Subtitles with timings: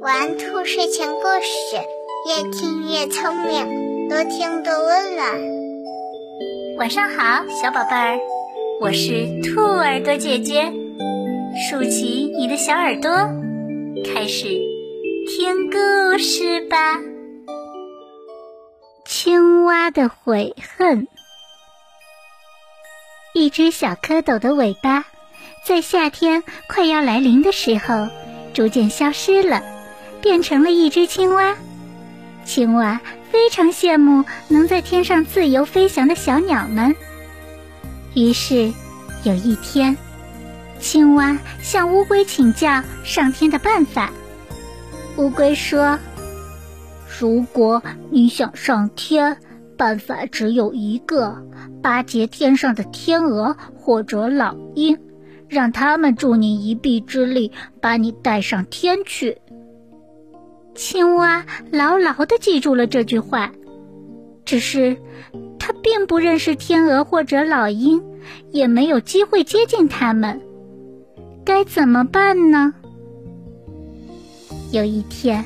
[0.00, 1.76] 玩兔睡前故事，
[2.26, 5.28] 越听越聪明，多听多温暖。
[6.78, 8.18] 晚上好，小宝贝儿，
[8.80, 10.72] 我是兔耳朵姐姐，
[11.68, 13.10] 竖起你的小耳朵，
[14.06, 14.48] 开始
[15.26, 17.00] 听故事吧。
[19.04, 21.08] 青蛙的悔恨，
[23.34, 25.04] 一只小蝌蚪的尾巴。
[25.66, 28.08] 在夏天快要来临的时候，
[28.52, 29.62] 逐渐消失了，
[30.20, 31.56] 变成了一只青蛙。
[32.44, 36.96] 青蛙非常羡慕能在天上自由飞翔的小鸟们。
[38.14, 38.72] 于是，
[39.22, 39.96] 有一天，
[40.80, 44.10] 青蛙向乌龟请教上天的办法。
[45.16, 45.98] 乌龟说
[47.20, 49.36] ：“如果你想上天，
[49.76, 51.36] 办法只有一个，
[51.82, 54.98] 巴结天上的天鹅或者老鹰。”
[55.48, 59.38] 让他们助你一臂之力，把你带上天去。
[60.74, 63.50] 青蛙牢牢的记住了这句话，
[64.44, 64.96] 只是
[65.58, 68.00] 他并不认识天鹅或者老鹰，
[68.52, 70.40] 也没有机会接近他们。
[71.44, 72.74] 该怎么办呢？
[74.70, 75.44] 有一天，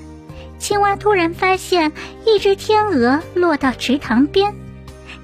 [0.59, 1.93] 青蛙突然发现
[2.27, 4.53] 一只天鹅落到池塘边，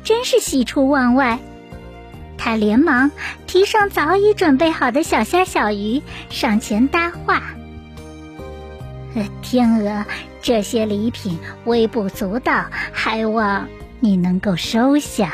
[0.04, 1.38] 真是喜出望外。
[2.48, 3.10] 他连忙
[3.46, 7.42] 提上早已准备好的小虾、小鱼，上前搭话
[9.42, 10.06] ：“天鹅，
[10.40, 13.68] 这些礼品微不足道，还望
[14.00, 15.30] 你能够收下。”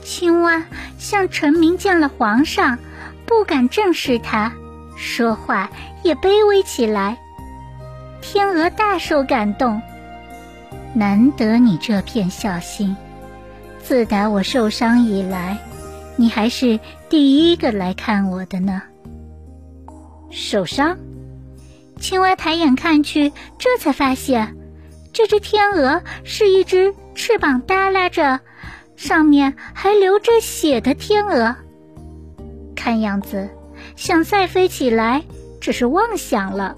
[0.00, 0.62] 青蛙
[0.96, 2.78] 像臣民见了皇上，
[3.26, 4.52] 不敢正视他，
[4.96, 5.68] 说话
[6.04, 7.18] 也卑微起来。
[8.22, 9.82] 天鹅大受感动，
[10.94, 12.96] 难得你这片孝心，
[13.82, 15.58] 自打我受伤以来。
[16.16, 18.82] 你还是第一个来看我的呢。
[20.30, 20.96] 受伤，
[22.00, 24.56] 青蛙抬眼看去，这才发现，
[25.12, 28.40] 这只天鹅是一只翅膀耷拉着，
[28.96, 31.54] 上面还流着血的天鹅。
[32.74, 33.48] 看样子，
[33.94, 35.22] 想再飞起来
[35.60, 36.76] 只是妄想了。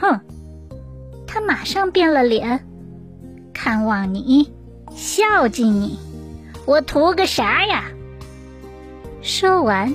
[0.00, 0.20] 哼，
[1.26, 2.64] 他马上变了脸，
[3.52, 4.52] 看望你，
[4.94, 5.98] 孝敬你。
[6.64, 7.84] 我图个啥呀？
[9.22, 9.94] 说完，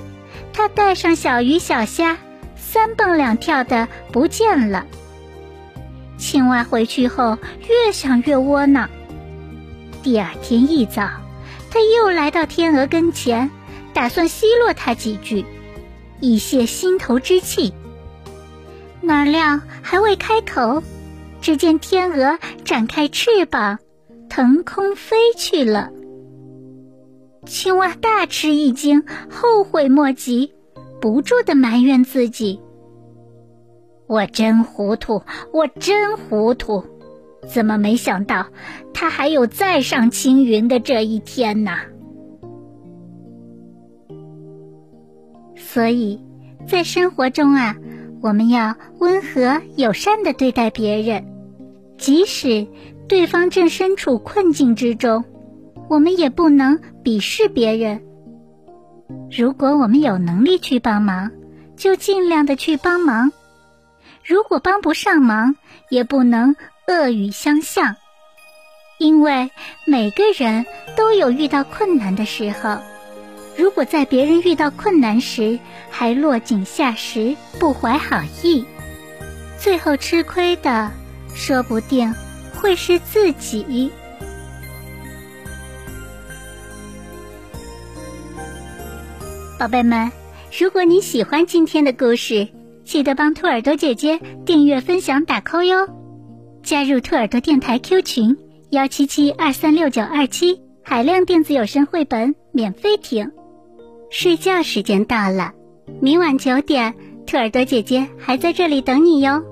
[0.53, 2.17] 他带上小鱼小虾，
[2.55, 4.85] 三蹦两跳的不见了。
[6.17, 8.89] 青蛙回去后越想越窝囊。
[10.03, 11.09] 第二天一早，
[11.69, 13.51] 他又来到天鹅跟前，
[13.93, 15.45] 打算奚落他几句，
[16.19, 17.73] 以泄心头之气。
[19.01, 20.83] 哪料还未开口，
[21.41, 23.79] 只见天鹅展开翅膀，
[24.29, 25.91] 腾空飞去了。
[27.47, 30.53] 青蛙大吃一惊，后悔莫及，
[31.01, 32.59] 不住的埋怨自己
[34.05, 35.21] ：“我真糊涂，
[35.53, 36.83] 我真糊涂，
[37.47, 38.47] 怎么没想到
[38.93, 41.71] 他还有再上青云的这一天呢？”
[45.55, 46.19] 所以，
[46.67, 47.75] 在生活中啊，
[48.21, 51.25] 我们要温和友善的对待别人，
[51.97, 52.67] 即使
[53.07, 55.23] 对方正身处困境之中。
[55.89, 58.01] 我们也不能鄙视别人。
[59.31, 61.31] 如果我们有能力去帮忙，
[61.75, 63.31] 就尽量的去帮忙；
[64.25, 65.55] 如果帮不上忙，
[65.89, 66.55] 也不能
[66.87, 67.95] 恶语相向。
[68.99, 69.51] 因为
[69.85, 70.65] 每个人
[70.95, 72.79] 都有遇到困难的时候。
[73.57, 75.57] 如果在别人遇到困难时
[75.89, 78.65] 还落井下石、不怀好意，
[79.59, 80.91] 最后吃亏的
[81.33, 82.13] 说不定
[82.53, 83.91] 会是自己。
[89.57, 90.11] 宝贝们，
[90.59, 92.47] 如果你喜欢今天的故事，
[92.83, 95.89] 记得帮兔耳朵姐姐订阅、分享、打 call 哟！
[96.61, 98.37] 加入兔耳朵电台 Q 群
[98.69, 103.31] 幺七七二三六九二七，海量电子有声绘本免费听。
[104.11, 105.53] 睡觉时间到了，
[106.01, 106.93] 明晚九点，
[107.25, 109.43] 兔耳朵姐姐还在这里等你哟。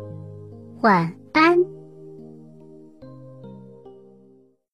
[0.82, 1.75] 晚安。